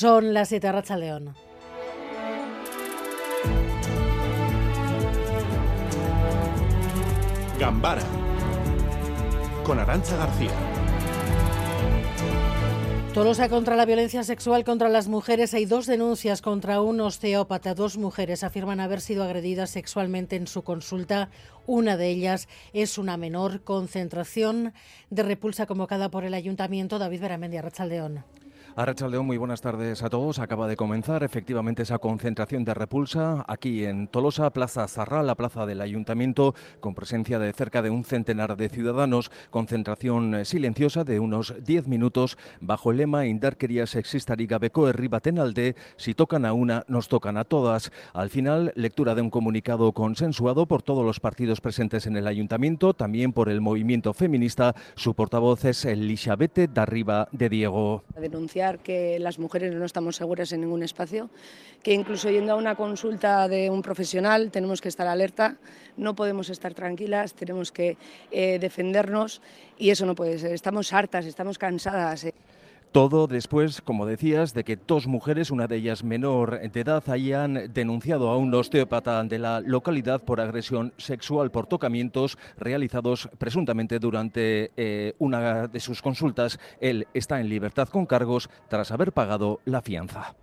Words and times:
Son 0.00 0.32
las 0.32 0.48
7 0.48 0.72
Racha 0.72 0.96
León. 0.96 1.34
Gambara 7.58 8.00
con 9.62 9.78
Arancha 9.78 10.16
García. 10.16 10.52
Tolosa 13.12 13.50
contra 13.50 13.76
la 13.76 13.84
violencia 13.84 14.24
sexual 14.24 14.64
contra 14.64 14.88
las 14.88 15.06
mujeres. 15.08 15.52
Hay 15.52 15.66
dos 15.66 15.84
denuncias 15.84 16.40
contra 16.40 16.80
un 16.80 16.98
osteópata. 17.02 17.74
Dos 17.74 17.98
mujeres 17.98 18.42
afirman 18.42 18.80
haber 18.80 19.02
sido 19.02 19.22
agredidas 19.22 19.68
sexualmente 19.68 20.36
en 20.36 20.46
su 20.46 20.62
consulta. 20.64 21.28
Una 21.66 21.98
de 21.98 22.08
ellas 22.08 22.48
es 22.72 22.96
una 22.96 23.18
menor 23.18 23.64
concentración 23.64 24.72
de 25.10 25.24
repulsa 25.24 25.66
convocada 25.66 26.10
por 26.10 26.24
el 26.24 26.32
ayuntamiento. 26.32 26.98
David 26.98 27.20
Beramendi, 27.20 27.60
Rachaldeón. 27.60 28.24
Arrachaldeón, 28.76 29.26
muy 29.26 29.36
buenas 29.36 29.60
tardes 29.60 30.02
a 30.04 30.08
todos. 30.08 30.38
Acaba 30.38 30.68
de 30.68 30.76
comenzar 30.76 31.24
efectivamente 31.24 31.82
esa 31.82 31.98
concentración 31.98 32.64
de 32.64 32.72
repulsa 32.72 33.44
aquí 33.48 33.84
en 33.84 34.06
Tolosa, 34.06 34.50
Plaza 34.50 34.86
Zarra, 34.86 35.24
la 35.24 35.34
plaza 35.34 35.66
del 35.66 35.80
Ayuntamiento, 35.80 36.54
con 36.78 36.94
presencia 36.94 37.40
de 37.40 37.52
cerca 37.52 37.82
de 37.82 37.90
un 37.90 38.04
centenar 38.04 38.56
de 38.56 38.68
ciudadanos. 38.68 39.32
Concentración 39.50 40.34
eh, 40.36 40.44
silenciosa 40.44 41.02
de 41.02 41.18
unos 41.18 41.54
10 41.64 41.88
minutos 41.88 42.38
bajo 42.60 42.92
el 42.92 42.98
lema 42.98 43.26
Indarkeria 43.26 43.88
sexistari 43.88 44.46
gabeko 44.46 44.88
herri 44.88 45.08
baten 45.08 45.40
alde, 45.40 45.74
si 45.96 46.14
tocan 46.14 46.44
a 46.44 46.52
una, 46.52 46.84
nos 46.86 47.08
tocan 47.08 47.38
a 47.38 47.44
todas. 47.44 47.90
Al 48.12 48.30
final, 48.30 48.72
lectura 48.76 49.16
de 49.16 49.22
un 49.22 49.30
comunicado 49.30 49.92
consensuado 49.92 50.66
por 50.66 50.82
todos 50.82 51.04
los 51.04 51.18
partidos 51.18 51.60
presentes 51.60 52.06
en 52.06 52.16
el 52.16 52.28
Ayuntamiento, 52.28 52.94
también 52.94 53.32
por 53.32 53.48
el 53.48 53.60
movimiento 53.60 54.14
feminista. 54.14 54.76
Su 54.94 55.14
portavoz 55.14 55.64
es 55.64 55.84
Elisabete 55.84 56.68
Darriba 56.68 57.28
de 57.32 57.48
Diego. 57.48 58.04
Que 58.82 59.18
las 59.18 59.38
mujeres 59.38 59.74
no 59.74 59.84
estamos 59.84 60.16
seguras 60.16 60.52
en 60.52 60.60
ningún 60.60 60.82
espacio, 60.82 61.30
que 61.82 61.92
incluso 61.92 62.30
yendo 62.30 62.52
a 62.52 62.56
una 62.56 62.74
consulta 62.74 63.48
de 63.48 63.70
un 63.70 63.82
profesional 63.82 64.50
tenemos 64.50 64.80
que 64.80 64.88
estar 64.88 65.06
alerta, 65.06 65.56
no 65.96 66.14
podemos 66.14 66.50
estar 66.50 66.74
tranquilas, 66.74 67.34
tenemos 67.34 67.72
que 67.72 67.96
eh, 68.30 68.58
defendernos 68.58 69.40
y 69.78 69.90
eso 69.90 70.06
no 70.06 70.14
puede 70.14 70.38
ser. 70.38 70.52
Estamos 70.52 70.92
hartas, 70.92 71.24
estamos 71.24 71.58
cansadas. 71.58 72.24
Eh. 72.24 72.34
Todo 72.92 73.28
después, 73.28 73.82
como 73.82 74.04
decías, 74.04 74.52
de 74.52 74.64
que 74.64 74.74
dos 74.74 75.06
mujeres, 75.06 75.52
una 75.52 75.68
de 75.68 75.76
ellas 75.76 76.02
menor 76.02 76.60
de 76.60 76.80
edad, 76.80 77.08
hayan 77.08 77.72
denunciado 77.72 78.30
a 78.30 78.36
un 78.36 78.52
osteópata 78.52 79.22
de 79.22 79.38
la 79.38 79.60
localidad 79.60 80.22
por 80.24 80.40
agresión 80.40 80.92
sexual 80.96 81.52
por 81.52 81.68
tocamientos 81.68 82.36
realizados 82.58 83.28
presuntamente 83.38 84.00
durante 84.00 84.72
eh, 84.76 85.14
una 85.20 85.68
de 85.68 85.78
sus 85.78 86.02
consultas. 86.02 86.58
Él 86.80 87.06
está 87.14 87.40
en 87.40 87.48
libertad 87.48 87.88
con 87.88 88.06
cargos 88.06 88.50
tras 88.68 88.90
haber 88.90 89.12
pagado 89.12 89.60
la 89.64 89.82
fianza. 89.82 90.34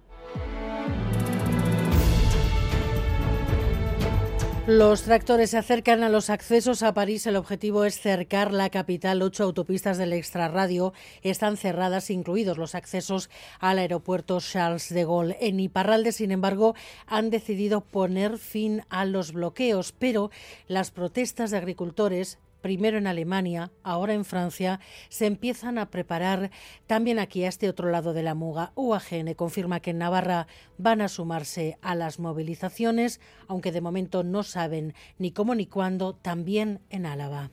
Los 4.68 5.04
tractores 5.04 5.52
se 5.52 5.58
acercan 5.58 6.04
a 6.04 6.10
los 6.10 6.30
accesos 6.30 6.84
a 6.84 6.94
París. 6.94 7.26
El 7.26 7.38
objetivo 7.38 7.86
es 7.86 8.02
cercar 8.02 8.52
la 8.52 8.70
capital. 8.70 9.22
Ocho 9.22 9.46
autopistas 9.46 9.98
del 9.98 10.12
extrarradio 10.12 10.92
están 11.22 11.56
cerradas, 11.56 12.10
incluidos 12.10 12.58
los 12.58 12.76
accesos 12.76 13.30
al 13.62 13.80
aeropuerto 13.80 14.42
Charles 14.42 14.90
de 14.90 15.06
Gaulle. 15.06 15.38
En 15.40 15.62
Iparralde, 15.62 16.12
sin 16.12 16.32
embargo, 16.32 16.76
han 17.06 17.30
decidido 17.30 17.80
poner 17.80 18.38
fin 18.38 18.82
a 18.90 19.06
los 19.06 19.32
bloqueos, 19.32 19.94
pero 19.98 20.32
las 20.68 20.92
protestas 20.92 21.52
de 21.52 21.58
agricultores 21.60 22.38
primero 22.62 22.98
en 22.98 23.08
Alemania, 23.08 23.72
ahora 23.84 24.14
en 24.14 24.26
Francia, 24.26 24.80
se 25.10 25.26
empiezan 25.26 25.78
a 25.78 25.90
preparar 25.90 26.52
también 26.86 27.20
aquí 27.20 27.44
a 27.44 27.50
este 27.50 27.70
otro 27.70 27.90
lado 27.90 28.14
de 28.14 28.24
la 28.24 28.36
muga. 28.36 28.72
UAGN 28.76 29.34
confirma 29.36 29.80
que 29.80 29.92
en 29.92 30.00
Navarra 30.00 30.48
van 30.78 31.02
a 31.02 31.08
sumarse 31.08 31.78
a 31.82 31.96
las 31.96 32.20
movilizaciones, 32.20 33.20
aunque 33.48 33.72
de 33.72 33.82
momento 33.82 34.24
no 34.24 34.44
saben 34.44 34.94
ni 35.18 35.32
cómo 35.32 35.56
ni 35.56 35.68
cuándo, 35.68 36.14
también 36.14 36.82
en 36.90 37.06
Álava. 37.06 37.52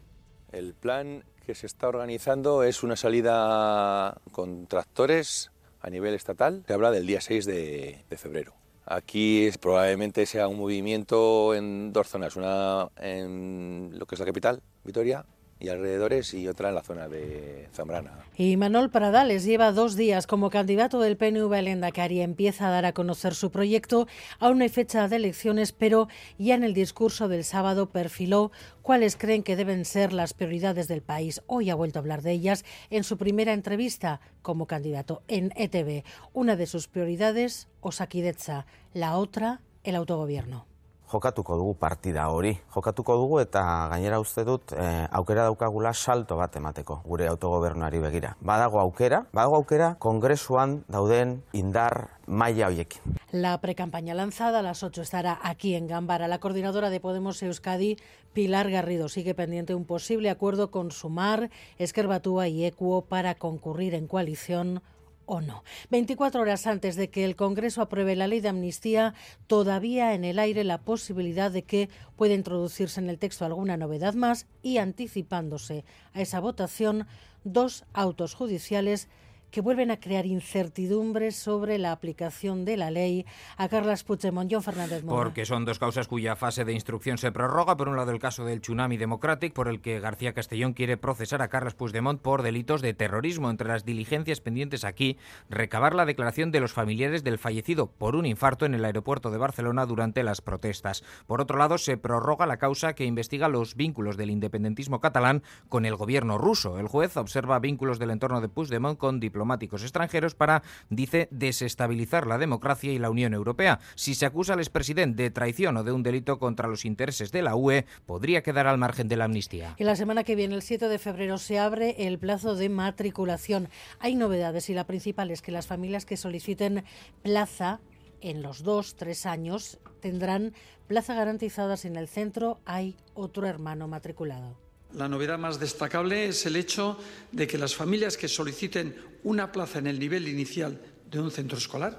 El 0.52 0.74
plan 0.74 1.24
que 1.46 1.54
se 1.54 1.66
está 1.66 1.88
organizando 1.88 2.62
es 2.62 2.82
una 2.82 2.96
salida 2.96 4.20
con 4.32 4.66
tractores 4.66 5.50
a 5.80 5.90
nivel 5.90 6.14
estatal. 6.14 6.64
Se 6.66 6.72
habla 6.72 6.90
del 6.90 7.06
día 7.06 7.20
6 7.20 7.44
de, 7.44 8.04
de 8.08 8.16
febrero. 8.16 8.54
Aquí 8.86 9.50
probablemente 9.60 10.26
sea 10.26 10.46
un 10.46 10.58
movimiento 10.58 11.54
en 11.54 11.92
dos 11.92 12.08
zonas, 12.08 12.36
una 12.36 12.88
en 12.96 13.98
lo 13.98 14.04
que 14.04 14.14
es 14.14 14.18
la 14.18 14.26
capital, 14.26 14.62
Vitoria, 14.84 15.24
y 15.60 15.68
alrededores 15.68 16.34
y 16.34 16.48
otra 16.48 16.68
en 16.68 16.74
la 16.74 16.82
zona 16.82 17.08
de 17.08 17.68
Zambrana. 17.72 18.24
Y 18.36 18.56
Manuel 18.56 18.90
Pradales 18.90 19.44
lleva 19.44 19.72
dos 19.72 19.96
días 19.96 20.26
como 20.26 20.50
candidato 20.50 21.00
del 21.00 21.16
PNV 21.16 21.52
al 21.54 21.68
Endacari. 21.68 22.20
Empieza 22.20 22.68
a 22.68 22.70
dar 22.70 22.84
a 22.84 22.92
conocer 22.92 23.34
su 23.34 23.50
proyecto. 23.50 24.06
Aún 24.40 24.58
no 24.58 24.64
hay 24.64 24.68
fecha 24.68 25.08
de 25.08 25.16
elecciones, 25.16 25.72
pero 25.72 26.08
ya 26.38 26.54
en 26.54 26.64
el 26.64 26.74
discurso 26.74 27.28
del 27.28 27.44
sábado 27.44 27.90
perfiló 27.90 28.52
cuáles 28.82 29.16
creen 29.16 29.42
que 29.42 29.56
deben 29.56 29.84
ser 29.84 30.12
las 30.12 30.34
prioridades 30.34 30.88
del 30.88 31.02
país. 31.02 31.42
Hoy 31.46 31.70
ha 31.70 31.74
vuelto 31.74 31.98
a 31.98 32.02
hablar 32.02 32.22
de 32.22 32.32
ellas 32.32 32.64
en 32.90 33.04
su 33.04 33.16
primera 33.16 33.52
entrevista 33.52 34.20
como 34.42 34.66
candidato 34.66 35.22
en 35.28 35.52
ETV. 35.56 36.04
Una 36.32 36.56
de 36.56 36.66
sus 36.66 36.88
prioridades, 36.88 37.68
Osakidetza. 37.80 38.66
La 38.92 39.16
otra, 39.16 39.60
el 39.84 39.96
autogobierno. 39.96 40.66
Jokatuko 41.12 41.56
dugu 41.56 41.74
partida 41.74 42.28
hori. 42.28 42.54
Jokatuko 42.74 43.16
dugu 43.16 43.40
eta 43.40 43.62
gainera 43.92 44.20
uste 44.20 44.44
dut 44.44 44.72
eh, 44.72 45.06
aukera 45.10 45.44
daukagula 45.48 45.92
salto 45.94 46.36
bat 46.36 46.56
emateko 46.56 47.00
gure 47.04 47.28
autogobernuari 47.28 48.00
begira. 48.00 48.34
Badago 48.40 48.80
aukera, 48.80 49.24
badago 49.32 49.56
aukera 49.56 49.94
kongresuan 49.98 50.82
dauden 50.88 51.42
indar 51.52 52.08
maila 52.26 52.68
hoiekin. 52.68 53.02
La 53.32 53.58
precampaña 53.60 54.14
lanzada 54.14 54.60
a 54.60 54.62
las 54.62 54.82
8 54.82 55.02
estará 55.02 55.38
aquí 55.42 55.74
en 55.74 55.86
Gambara. 55.86 56.28
La 56.28 56.38
coordinadora 56.38 56.90
de 56.90 57.00
Podemos 57.00 57.42
Euskadi, 57.42 57.96
Pilar 58.32 58.70
Garrido, 58.70 59.08
sigue 59.08 59.34
pendiente 59.34 59.74
un 59.74 59.84
posible 59.84 60.30
acuerdo 60.30 60.70
con 60.70 60.90
Sumar, 60.90 61.50
Esquerbatúa 61.78 62.48
y 62.48 62.64
Equo 62.64 63.02
para 63.02 63.34
concurrir 63.34 63.94
en 63.94 64.06
coalición 64.06 64.82
o 65.26 65.40
no. 65.40 65.64
24 65.90 66.40
horas 66.40 66.66
antes 66.66 66.96
de 66.96 67.08
que 67.08 67.24
el 67.24 67.36
Congreso 67.36 67.82
apruebe 67.82 68.16
la 68.16 68.26
ley 68.26 68.40
de 68.40 68.48
amnistía, 68.48 69.14
todavía 69.46 70.14
en 70.14 70.24
el 70.24 70.38
aire 70.38 70.64
la 70.64 70.78
posibilidad 70.78 71.50
de 71.50 71.62
que 71.62 71.88
pueda 72.16 72.34
introducirse 72.34 73.00
en 73.00 73.08
el 73.08 73.18
texto 73.18 73.44
alguna 73.44 73.76
novedad 73.76 74.14
más 74.14 74.46
y 74.62 74.78
anticipándose 74.78 75.84
a 76.12 76.20
esa 76.20 76.40
votación 76.40 77.06
dos 77.44 77.84
autos 77.92 78.34
judiciales 78.34 79.08
que 79.54 79.60
vuelven 79.60 79.92
a 79.92 80.00
crear 80.00 80.26
incertidumbres 80.26 81.36
sobre 81.36 81.78
la 81.78 81.92
aplicación 81.92 82.64
de 82.64 82.76
la 82.76 82.90
ley 82.90 83.24
a 83.56 83.68
Carlas 83.68 84.02
Puigdemont. 84.02 84.50
John 84.52 84.64
Fernández 84.64 85.04
Mora. 85.04 85.22
Porque 85.22 85.46
son 85.46 85.64
dos 85.64 85.78
causas 85.78 86.08
cuya 86.08 86.34
fase 86.34 86.64
de 86.64 86.72
instrucción 86.72 87.18
se 87.18 87.30
prorroga. 87.30 87.76
Por 87.76 87.88
un 87.88 87.94
lado, 87.94 88.10
el 88.10 88.18
caso 88.18 88.44
del 88.44 88.60
Tsunami 88.60 88.96
Democratic, 88.96 89.52
por 89.52 89.68
el 89.68 89.80
que 89.80 90.00
García 90.00 90.32
Castellón 90.32 90.72
quiere 90.72 90.96
procesar 90.96 91.40
a 91.40 91.46
Carlas 91.46 91.76
Puigdemont 91.76 92.20
por 92.20 92.42
delitos 92.42 92.82
de 92.82 92.94
terrorismo. 92.94 93.48
Entre 93.48 93.68
las 93.68 93.84
diligencias 93.84 94.40
pendientes 94.40 94.82
aquí, 94.82 95.18
recabar 95.48 95.94
la 95.94 96.04
declaración 96.04 96.50
de 96.50 96.58
los 96.58 96.72
familiares 96.72 97.22
del 97.22 97.38
fallecido 97.38 97.86
por 97.86 98.16
un 98.16 98.26
infarto 98.26 98.66
en 98.66 98.74
el 98.74 98.84
aeropuerto 98.84 99.30
de 99.30 99.38
Barcelona 99.38 99.86
durante 99.86 100.24
las 100.24 100.40
protestas. 100.40 101.04
Por 101.28 101.40
otro 101.40 101.58
lado, 101.58 101.78
se 101.78 101.96
prorroga 101.96 102.46
la 102.46 102.56
causa 102.56 102.94
que 102.94 103.04
investiga 103.04 103.46
los 103.46 103.76
vínculos 103.76 104.16
del 104.16 104.30
independentismo 104.30 105.00
catalán 105.00 105.44
con 105.68 105.86
el 105.86 105.94
gobierno 105.94 106.38
ruso. 106.38 106.80
El 106.80 106.88
juez 106.88 107.16
observa 107.16 107.60
vínculos 107.60 108.00
del 108.00 108.10
entorno 108.10 108.40
de 108.40 108.48
Puigdemont 108.48 108.98
con 108.98 109.20
diplomáticos 109.20 109.43
extranjeros 109.82 110.34
para, 110.34 110.62
dice, 110.90 111.28
desestabilizar 111.30 112.26
la 112.26 112.38
democracia 112.38 112.92
y 112.92 112.98
la 112.98 113.10
Unión 113.10 113.34
Europea. 113.34 113.80
Si 113.94 114.14
se 114.14 114.26
acusa 114.26 114.54
al 114.54 114.60
expresidente 114.60 115.22
de 115.22 115.30
traición 115.30 115.76
o 115.76 115.84
de 115.84 115.92
un 115.92 116.02
delito 116.02 116.38
contra 116.38 116.68
los 116.68 116.84
intereses 116.84 117.32
de 117.32 117.42
la 117.42 117.56
UE, 117.56 117.86
podría 118.06 118.42
quedar 118.42 118.66
al 118.66 118.78
margen 118.78 119.08
de 119.08 119.16
la 119.16 119.24
amnistía. 119.24 119.74
Y 119.78 119.84
la 119.84 119.96
semana 119.96 120.24
que 120.24 120.36
viene, 120.36 120.54
el 120.54 120.62
7 120.62 120.88
de 120.88 120.98
febrero, 120.98 121.38
se 121.38 121.58
abre 121.58 122.06
el 122.06 122.18
plazo 122.18 122.54
de 122.54 122.68
matriculación. 122.68 123.68
Hay 123.98 124.14
novedades 124.14 124.70
y 124.70 124.74
la 124.74 124.86
principal 124.86 125.30
es 125.30 125.42
que 125.42 125.52
las 125.52 125.66
familias 125.66 126.06
que 126.06 126.16
soliciten 126.16 126.84
plaza 127.22 127.80
en 128.20 128.42
los 128.42 128.62
dos, 128.62 128.96
tres 128.96 129.26
años 129.26 129.78
tendrán 130.00 130.54
plaza 130.86 131.14
garantizada 131.14 131.76
si 131.76 131.88
en 131.88 131.96
el 131.96 132.08
centro 132.08 132.60
hay 132.64 132.96
otro 133.14 133.46
hermano 133.46 133.88
matriculado. 133.88 134.63
La 134.94 135.08
novedad 135.08 135.38
más 135.38 135.58
destacable 135.58 136.28
es 136.28 136.46
el 136.46 136.54
hecho 136.54 136.96
de 137.32 137.48
que 137.48 137.58
las 137.58 137.74
familias 137.74 138.16
que 138.16 138.28
soliciten 138.28 138.94
una 139.24 139.50
plaza 139.50 139.80
en 139.80 139.88
el 139.88 139.98
nivel 139.98 140.28
inicial 140.28 140.80
de 141.10 141.20
un 141.20 141.32
centro 141.32 141.58
escolar, 141.58 141.98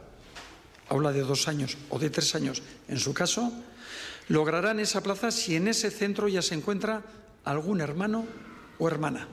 aula 0.88 1.12
de 1.12 1.22
dos 1.22 1.48
años 1.50 1.78
o 1.90 2.00
de 2.00 2.10
tres 2.10 2.36
años 2.36 2.64
en 2.88 2.98
su 2.98 3.14
caso, 3.14 3.52
lograrán 4.30 4.80
esa 4.80 5.04
plaza 5.04 5.32
si 5.32 5.56
en 5.56 5.68
ese 5.68 5.92
centro 5.92 6.30
ya 6.30 6.42
se 6.42 6.56
encuentra 6.56 7.04
algún 7.44 7.82
hermano 7.82 8.26
o 8.80 8.88
hermana. 8.88 9.28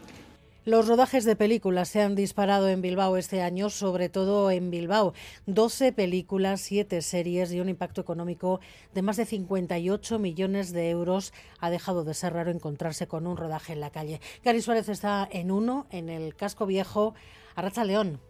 Los 0.65 0.87
rodajes 0.87 1.25
de 1.25 1.35
películas 1.35 1.89
se 1.89 2.03
han 2.03 2.15
disparado 2.15 2.69
en 2.69 2.83
Bilbao 2.83 3.17
este 3.17 3.43
año, 3.43 3.69
sobre 3.69 4.09
todo 4.09 4.49
en 4.49 4.71
Bilbao. 4.71 5.13
12 5.47 5.93
películas, 5.93 6.61
7 6.61 7.03
series 7.03 7.53
y 7.53 7.59
un 7.59 7.69
impacto 7.69 8.01
económico 8.01 8.61
de 8.95 9.03
más 9.03 9.17
de 9.17 9.27
58 9.27 10.21
millones 10.21 10.73
de 10.73 10.91
euros. 10.91 11.33
Ha 11.59 11.69
dejado 11.71 12.05
de 12.05 12.15
ser 12.15 12.35
raro 12.35 12.53
encontrarse 12.53 13.09
con 13.09 13.27
un 13.27 13.37
rodaje 13.37 13.73
en 13.73 13.81
la 13.81 13.91
calle. 13.91 14.21
Gary 14.45 14.63
Suárez 14.63 14.89
está 14.89 15.29
en 15.33 15.51
uno, 15.51 15.89
en 15.91 16.09
el 16.09 16.37
casco 16.37 16.65
viejo. 16.65 17.17
Arracha 17.57 17.85
León. 17.85 18.21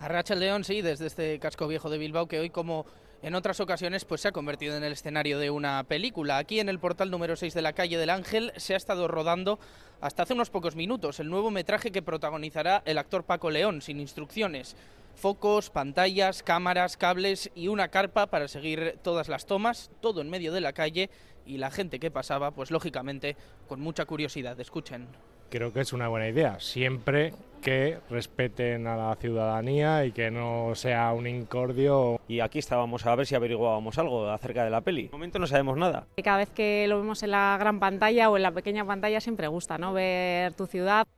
Arracha 0.00 0.34
León, 0.34 0.64
sí, 0.64 0.80
desde 0.80 1.06
este 1.06 1.38
casco 1.40 1.68
viejo 1.68 1.90
de 1.90 1.98
Bilbao, 1.98 2.26
que 2.26 2.40
hoy, 2.40 2.48
como 2.48 2.86
en 3.22 3.34
otras 3.34 3.60
ocasiones, 3.60 4.04
pues 4.04 4.20
se 4.20 4.28
ha 4.28 4.32
convertido 4.32 4.76
en 4.76 4.84
el 4.84 4.92
escenario 4.92 5.38
de 5.38 5.50
una 5.50 5.82
película. 5.84 6.38
Aquí 6.38 6.60
en 6.60 6.68
el 6.68 6.78
portal 6.78 7.10
número 7.10 7.36
6 7.36 7.54
de 7.54 7.62
la 7.62 7.72
calle 7.72 7.98
del 7.98 8.10
Ángel 8.10 8.52
se 8.56 8.74
ha 8.74 8.76
estado 8.76 9.08
rodando 9.08 9.58
hasta 10.00 10.22
hace 10.22 10.34
unos 10.34 10.50
pocos 10.50 10.76
minutos 10.76 11.18
el 11.20 11.30
nuevo 11.30 11.50
metraje 11.50 11.90
que 11.90 12.02
protagonizará 12.02 12.82
el 12.84 12.98
actor 12.98 13.24
Paco 13.24 13.50
León, 13.50 13.80
sin 13.80 14.00
instrucciones. 14.00 14.76
Focos, 15.14 15.70
pantallas, 15.70 16.42
cámaras, 16.42 16.96
cables 16.98 17.50
y 17.54 17.68
una 17.68 17.88
carpa 17.88 18.26
para 18.26 18.48
seguir 18.48 18.98
todas 19.02 19.28
las 19.28 19.46
tomas, 19.46 19.90
todo 20.00 20.20
en 20.20 20.28
medio 20.28 20.52
de 20.52 20.60
la 20.60 20.74
calle 20.74 21.08
y 21.46 21.56
la 21.56 21.70
gente 21.70 21.98
que 21.98 22.10
pasaba, 22.10 22.50
pues 22.50 22.70
lógicamente, 22.70 23.36
con 23.66 23.80
mucha 23.80 24.04
curiosidad. 24.04 24.60
Escuchen 24.60 25.08
creo 25.50 25.72
que 25.72 25.80
es 25.80 25.92
una 25.92 26.08
buena 26.08 26.28
idea, 26.28 26.58
siempre 26.60 27.32
que 27.66 27.98
respeten 28.10 28.86
a 28.86 28.96
la 28.96 29.16
ciudadanía 29.16 30.04
y 30.04 30.12
que 30.12 30.30
no 30.30 30.76
sea 30.76 31.12
un 31.12 31.26
incordio. 31.26 32.20
Y 32.28 32.38
aquí 32.38 32.60
estábamos 32.60 33.04
a 33.06 33.16
ver 33.16 33.26
si 33.26 33.34
averiguábamos 33.34 33.98
algo 33.98 34.30
acerca 34.30 34.62
de 34.62 34.70
la 34.70 34.82
peli. 34.82 35.08
De 35.08 35.10
momento 35.10 35.40
no 35.40 35.48
sabemos 35.48 35.76
nada. 35.76 36.06
Cada 36.22 36.36
vez 36.36 36.50
que 36.50 36.86
lo 36.86 36.98
vemos 36.98 37.24
en 37.24 37.32
la 37.32 37.56
gran 37.58 37.80
pantalla 37.80 38.30
o 38.30 38.36
en 38.36 38.44
la 38.44 38.52
pequeña 38.52 38.84
pantalla 38.84 39.20
siempre 39.20 39.48
gusta, 39.48 39.78
¿no? 39.78 39.92
Ver 39.92 40.52
tu 40.52 40.68
ciudad. 40.68 41.08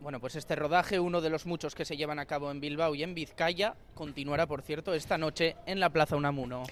Bueno, 0.00 0.20
pues 0.20 0.36
este 0.36 0.54
rodaje, 0.54 1.00
uno 1.00 1.22
de 1.22 1.30
los 1.30 1.46
muchos 1.46 1.74
que 1.74 1.86
se 1.86 1.96
llevan 1.96 2.18
a 2.18 2.26
cabo 2.26 2.50
en 2.50 2.60
Bilbao 2.60 2.94
y 2.94 3.02
en 3.02 3.14
Vizcaya, 3.14 3.74
continuará, 3.94 4.46
por 4.46 4.60
cierto, 4.60 4.92
esta 4.92 5.16
noche 5.16 5.56
en 5.64 5.80
la 5.80 5.88
Plaza 5.88 6.14
Unamuno. 6.14 6.64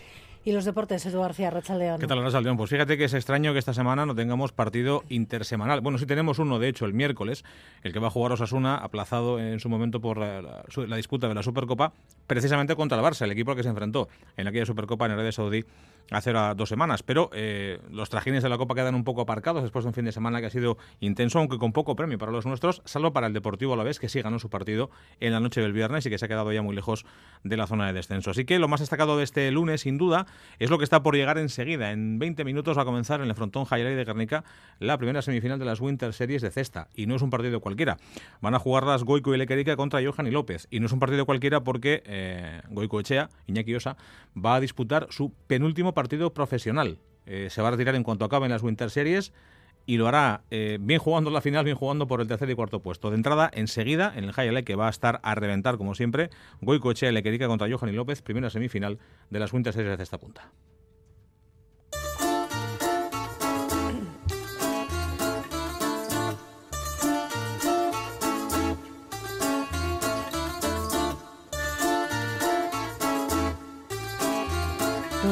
Y 0.45 0.51
los 0.51 0.65
deportes, 0.65 1.07
Eduardo 1.07 1.35
García, 1.41 1.77
León. 1.77 2.01
¿Qué 2.01 2.09
tal, 2.09 2.43
León? 2.43 2.57
Pues 2.57 2.69
fíjate 2.69 2.99
que 2.99 3.05
es 3.05 3.15
extraño 3.15 3.53
que 3.53 3.61
esta 3.61 3.73
semana 3.73 4.07
no 4.07 4.15
tengamos 4.15 4.51
partido 4.51 5.05
intersemanal. 5.09 5.81
Bueno, 5.81 5.99
sí 5.99 6.07
tenemos 6.07 6.41
uno, 6.41 6.59
de 6.59 6.69
hecho, 6.69 6.85
el 6.85 6.95
miércoles, 6.95 7.45
el 7.85 7.93
que 7.93 8.01
va 8.01 8.09
a 8.09 8.11
jugar 8.11 8.33
Osasuna, 8.33 8.75
aplazado 8.77 9.39
en 9.39 9.61
su 9.61 9.69
momento 9.69 10.01
por 10.01 10.19
la, 10.19 10.65
disputa 10.97 11.29
de 11.29 11.35
la 11.35 11.45
Supercopa, 11.45 11.93
precisamente 12.27 12.75
contra 12.75 12.99
el 12.99 13.05
Barça, 13.05 13.23
el 13.23 13.31
equipo 13.31 13.53
al 13.53 13.57
que 13.57 13.63
se 13.63 13.69
enfrentó 13.69 14.09
en 14.37 14.49
aquella 14.49 14.67
Supercopa 14.67 15.07
en 15.07 15.13
Arabia 15.13 15.31
Saudí 15.31 15.65
hace 16.11 16.33
dos 16.33 16.69
semanas. 16.69 17.03
Pero 17.03 17.31
eh, 17.33 17.81
los 17.91 18.11
trajines 18.11 18.43
de 18.43 18.49
la 18.49 18.59
Copa 18.59 18.75
quedan 18.75 18.95
un 18.95 19.05
poco 19.05 19.23
aparcados 19.23 19.63
después 19.63 19.85
de 19.85 19.89
un 19.89 19.95
fin 19.95 20.05
de 20.05 20.13
semana 20.13 20.41
que 20.41 20.47
ha 20.47 20.51
sido 20.51 20.77
intenso, 21.01 21.39
aunque 21.39 21.59
con 21.59 21.73
poco 21.73 21.97
premio 21.97 22.19
para 22.19 22.33
los 22.33 22.47
nuestros, 22.47 22.83
salvo 22.85 23.13
para 23.13 23.27
el 23.27 23.33
Deportivo 23.33 23.75
a 23.75 23.77
la 23.77 23.85
vez, 23.85 23.99
que 23.99 24.09
sí 24.09 24.21
ganó 24.21 24.39
su 24.39 24.51
partido 24.51 24.91
en 25.21 25.33
la 25.33 25.41
noche 25.41 25.61
del 25.61 25.73
viernes 25.73 26.07
y 26.07 26.11
que 26.11 26.19
se 26.19 26.25
ha 26.25 26.29
quedado 26.29 26.53
ya 26.53 26.63
muy 26.63 26.75
lejos 26.75 27.05
de 27.45 27.57
la 27.57 27.67
zona 27.67 27.87
de 27.87 27.93
descenso. 27.93 28.31
Así 28.31 28.45
que 28.45 28.59
lo 28.59 28.69
más 28.69 28.81
destacado 28.81 29.17
de 29.17 29.25
este 29.25 29.51
lunes, 29.51 29.83
sin 29.83 29.99
duda, 29.99 30.27
es 30.59 30.71
lo 30.71 30.79
que 30.79 30.85
está 30.85 31.03
por 31.03 31.17
llegar 31.17 31.39
enseguida. 31.39 31.93
En 31.93 32.19
20 32.19 32.45
minutos 32.45 32.77
va 32.77 32.83
a 32.83 32.85
comenzar 32.85 33.21
en 33.21 33.29
el 33.29 33.35
frontón 33.35 33.65
Jairay 33.65 33.95
de 33.95 34.05
Guernica 34.05 34.45
la 34.79 34.99
primera 34.99 35.23
semifinal 35.23 35.59
de 35.59 35.65
las 35.65 35.81
Winter 35.81 36.13
Series 36.13 36.43
de 36.43 36.51
cesta. 36.51 36.89
Y 36.95 37.07
no 37.07 37.17
es 37.17 37.23
un 37.23 37.31
partido 37.31 37.61
cualquiera. 37.61 37.99
Van 38.41 38.55
a 38.55 38.59
jugar 38.59 38.85
las 38.85 39.05
Goico 39.05 39.35
y 39.35 39.39
Lequerica 39.39 39.77
contra 39.77 40.01
Johan 40.03 40.27
y 40.27 40.31
López. 40.31 40.67
Y 40.71 40.81
no 40.81 40.87
es 40.87 40.93
un 40.93 40.99
partido 40.99 41.27
cualquiera 41.27 41.63
porque 41.65 42.03
eh, 42.07 42.61
Goico 42.71 43.01
Echea, 43.01 43.29
Iñaki 43.47 43.75
Osa, 43.75 43.97
va 44.37 44.57
a 44.57 44.61
disputar 44.61 45.07
su 45.11 45.33
penúltimo 45.47 45.92
partido 45.93 46.33
profesional. 46.33 46.99
Eh, 47.27 47.49
se 47.51 47.63
va 47.63 47.69
a 47.69 47.71
retirar 47.73 47.95
en 47.95 48.03
cuanto 48.03 48.25
acaben 48.25 48.51
las 48.51 48.63
Winter 48.63 48.91
Series 48.91 49.33
y 49.87 49.97
lo 49.97 50.09
hará 50.09 50.43
eh, 50.51 50.79
bien 50.81 50.99
jugando 50.99 51.31
la 51.31 51.41
final, 51.41 51.65
bien 51.65 51.77
jugando 51.77 52.07
por 52.07 52.21
el 52.21 52.29
tercer 52.29 52.49
y 52.51 52.55
cuarto 52.55 52.81
puesto. 52.81 53.11
De 53.11 53.17
entrada, 53.17 53.51
enseguida, 53.53 54.13
en 54.15 54.25
el 54.25 54.33
Jayale, 54.33 54.65
que 54.65 54.77
va 54.77 54.87
a 54.87 54.91
estar 54.91 55.21
a 55.23 55.35
reventar 55.35 55.77
como 55.77 55.95
siempre, 55.95 56.31
Goico 56.61 56.91
Echea 56.91 57.13
Lequerica 57.13 57.49
contra 57.49 57.69
Johan 57.71 57.95
López, 57.95 58.23
primera 58.23 58.51
semifinal 58.51 58.99
de 59.31 59.41
las 59.41 59.53
Winter 59.53 59.73
Series 59.73 59.97
de 59.97 60.05
esta 60.05 60.19
punta. 60.19 60.53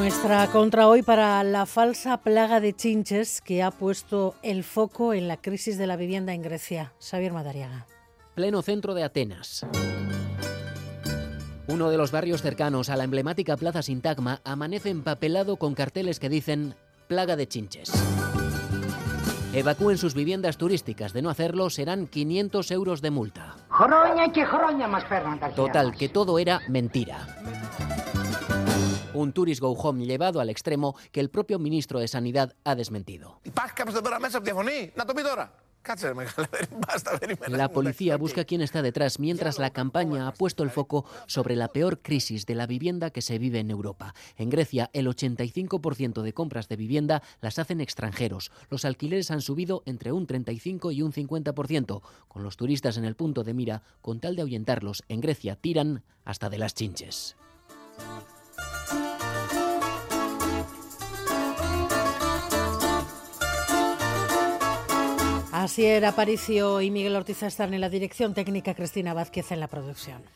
Nuestra 0.01 0.47
contra 0.47 0.87
hoy 0.87 1.03
para 1.03 1.43
la 1.43 1.67
falsa 1.67 2.17
plaga 2.17 2.59
de 2.59 2.73
chinches 2.73 3.39
que 3.39 3.61
ha 3.61 3.69
puesto 3.69 4.33
el 4.41 4.63
foco 4.63 5.13
en 5.13 5.27
la 5.27 5.37
crisis 5.37 5.77
de 5.77 5.85
la 5.85 5.95
vivienda 5.95 6.33
en 6.33 6.41
Grecia. 6.41 6.91
Xavier 6.99 7.31
Madariaga. 7.31 7.85
Pleno 8.33 8.63
centro 8.63 8.95
de 8.95 9.03
Atenas. 9.03 9.63
Uno 11.67 11.91
de 11.91 11.97
los 11.97 12.11
barrios 12.11 12.41
cercanos 12.41 12.89
a 12.89 12.95
la 12.95 13.03
emblemática 13.03 13.55
Plaza 13.57 13.83
Sintagma 13.83 14.41
amanece 14.43 14.89
empapelado 14.89 15.57
con 15.57 15.75
carteles 15.75 16.19
que 16.19 16.29
dicen 16.29 16.73
plaga 17.07 17.35
de 17.35 17.47
chinches. 17.47 17.91
Evacúen 19.53 19.99
sus 19.99 20.15
viviendas 20.15 20.57
turísticas. 20.57 21.13
De 21.13 21.21
no 21.21 21.29
hacerlo, 21.29 21.69
serán 21.69 22.07
500 22.07 22.71
euros 22.71 23.03
de 23.03 23.11
multa. 23.11 23.55
Total, 25.55 25.95
que 25.95 26.09
todo 26.09 26.39
era 26.39 26.61
mentira. 26.69 27.27
Un 29.13 29.33
tourist 29.33 29.59
go 29.59 29.71
home 29.71 30.05
llevado 30.05 30.39
al 30.39 30.49
extremo 30.49 30.95
que 31.11 31.19
el 31.19 31.29
propio 31.29 31.59
ministro 31.59 31.99
de 31.99 32.07
Sanidad 32.07 32.55
ha 32.63 32.75
desmentido. 32.75 33.41
La 37.47 37.69
policía 37.69 38.15
busca 38.17 38.45
quién 38.45 38.61
está 38.61 38.81
detrás, 38.81 39.19
mientras 39.19 39.57
la 39.57 39.71
campaña 39.71 40.27
ha 40.27 40.33
puesto 40.33 40.63
el 40.63 40.69
foco 40.69 41.05
sobre 41.25 41.55
la 41.55 41.69
peor 41.69 42.01
crisis 42.01 42.45
de 42.45 42.55
la 42.55 42.67
vivienda 42.67 43.09
que 43.09 43.21
se 43.21 43.39
vive 43.39 43.59
en 43.59 43.71
Europa. 43.71 44.13
En 44.37 44.49
Grecia, 44.49 44.89
el 44.93 45.07
85% 45.07 46.21
de 46.21 46.33
compras 46.33 46.69
de 46.69 46.75
vivienda 46.75 47.23
las 47.41 47.57
hacen 47.59 47.81
extranjeros. 47.81 48.51
Los 48.69 48.85
alquileres 48.85 49.31
han 49.31 49.41
subido 49.41 49.81
entre 49.85 50.11
un 50.11 50.27
35 50.27 50.91
y 50.91 51.01
un 51.01 51.11
50%. 51.11 52.01
Con 52.27 52.43
los 52.43 52.57
turistas 52.57 52.97
en 52.97 53.05
el 53.05 53.15
punto 53.15 53.43
de 53.43 53.55
mira, 53.55 53.81
con 54.01 54.19
tal 54.19 54.35
de 54.35 54.43
ahuyentarlos, 54.43 55.03
en 55.09 55.19
Grecia 55.19 55.55
tiran 55.55 56.03
hasta 56.23 56.49
de 56.49 56.59
las 56.59 56.75
chinches. 56.75 57.35
Así 65.61 65.85
era 65.85 66.09
Aparicio 66.09 66.81
y 66.81 66.89
Miguel 66.89 67.15
Ortiz 67.15 67.43
están 67.43 67.75
en 67.75 67.81
la 67.81 67.89
dirección 67.89 68.33
técnica, 68.33 68.73
Cristina 68.73 69.13
Vázquez 69.13 69.51
en 69.51 69.59
la 69.59 69.67
producción. 69.67 70.23